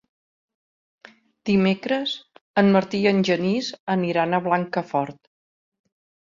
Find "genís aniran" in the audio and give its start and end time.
3.29-4.33